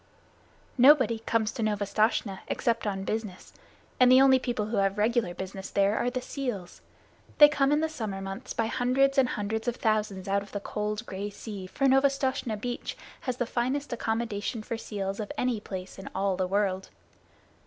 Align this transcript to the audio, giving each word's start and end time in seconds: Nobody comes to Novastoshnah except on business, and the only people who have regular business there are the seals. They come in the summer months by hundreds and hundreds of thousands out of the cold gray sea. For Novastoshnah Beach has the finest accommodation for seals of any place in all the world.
Nobody 0.79 1.19
comes 1.19 1.51
to 1.51 1.61
Novastoshnah 1.61 2.39
except 2.47 2.87
on 2.87 3.03
business, 3.03 3.53
and 3.99 4.11
the 4.11 4.19
only 4.19 4.39
people 4.39 4.65
who 4.65 4.77
have 4.77 4.97
regular 4.97 5.35
business 5.35 5.69
there 5.69 5.95
are 5.95 6.09
the 6.09 6.23
seals. 6.23 6.81
They 7.37 7.47
come 7.47 7.71
in 7.71 7.81
the 7.81 7.87
summer 7.87 8.19
months 8.19 8.51
by 8.51 8.65
hundreds 8.65 9.19
and 9.19 9.29
hundreds 9.29 9.67
of 9.67 9.75
thousands 9.75 10.27
out 10.27 10.41
of 10.41 10.53
the 10.53 10.59
cold 10.59 11.05
gray 11.05 11.29
sea. 11.29 11.67
For 11.67 11.85
Novastoshnah 11.87 12.57
Beach 12.57 12.97
has 13.19 13.37
the 13.37 13.45
finest 13.45 13.93
accommodation 13.93 14.63
for 14.63 14.75
seals 14.75 15.19
of 15.19 15.31
any 15.37 15.59
place 15.59 15.99
in 15.99 16.09
all 16.15 16.35
the 16.35 16.47
world. 16.47 16.89